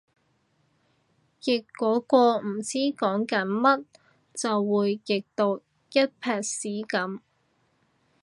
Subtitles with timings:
[1.43, 3.85] 譯嗰個唔知講緊乜
[4.33, 5.57] 就會譯到
[5.91, 7.19] 一坺屎噉